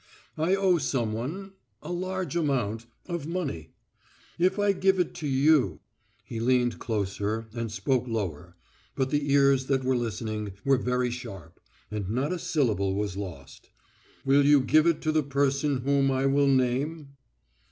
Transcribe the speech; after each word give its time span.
I 0.35 0.55
owe 0.55 0.79
someone—a 0.79 1.91
large 1.91 2.35
amount—of 2.35 3.27
money. 3.27 3.69
If 4.39 4.57
I 4.57 4.71
give 4.71 4.99
it 4.99 5.13
to 5.13 5.27
you—" 5.27 5.79
(he 6.23 6.39
leaned 6.39 6.79
closer 6.79 7.47
and 7.53 7.71
spoke 7.71 8.07
lower, 8.07 8.55
but 8.95 9.11
the 9.11 9.31
ears 9.31 9.67
that 9.67 9.83
were 9.83 9.95
listening 9.95 10.53
were 10.65 10.77
very 10.77 11.11
sharp, 11.11 11.59
and 11.91 12.09
not 12.09 12.33
a 12.33 12.39
syllable 12.39 12.95
was 12.95 13.15
lost) 13.15 13.69
"will 14.25 14.43
you 14.43 14.61
give 14.61 14.87
it 14.87 15.01
to 15.01 15.11
the 15.11 15.21
person 15.21 15.81
whom 15.81 16.09
I 16.09 16.25
will 16.25 16.47
name?" 16.47 17.09